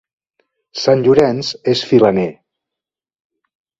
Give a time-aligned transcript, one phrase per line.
[0.83, 2.27] Sant Llorenç és filaner.